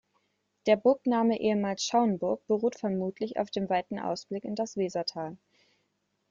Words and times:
Der 0.65 0.77
Burgname, 0.77 1.39
ehemals 1.39 1.83
Schauenburg, 1.85 2.43
beruht 2.47 2.75
vermutlich 2.75 3.37
auf 3.37 3.51
dem 3.51 3.69
weiten 3.69 3.99
Ausblick 3.99 4.45
in 4.45 4.55
das 4.55 4.75
Wesertal. 4.75 5.37